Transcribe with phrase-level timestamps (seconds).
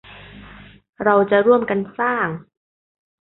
[1.03, 2.27] เราจะร่วมกันสร้าง